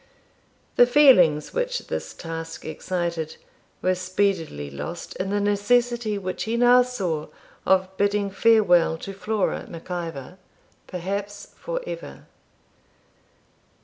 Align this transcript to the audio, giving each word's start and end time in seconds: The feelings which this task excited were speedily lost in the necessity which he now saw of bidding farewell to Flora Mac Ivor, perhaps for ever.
The 0.77 0.87
feelings 0.87 1.53
which 1.53 1.85
this 1.85 2.15
task 2.15 2.65
excited 2.65 3.37
were 3.83 3.93
speedily 3.93 4.71
lost 4.71 5.15
in 5.17 5.29
the 5.29 5.39
necessity 5.39 6.17
which 6.17 6.45
he 6.45 6.57
now 6.57 6.81
saw 6.81 7.27
of 7.67 7.95
bidding 7.97 8.31
farewell 8.31 8.97
to 8.97 9.13
Flora 9.13 9.67
Mac 9.69 9.91
Ivor, 9.91 10.39
perhaps 10.87 11.49
for 11.55 11.81
ever. 11.85 12.25